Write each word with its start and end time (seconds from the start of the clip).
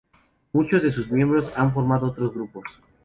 Muchos 0.53 0.81
de 0.81 0.89
sus 0.89 1.11
miembros 1.11 1.51
han 1.55 1.75
formado 1.75 2.07
otros 2.07 2.33
grupos. 2.33 2.63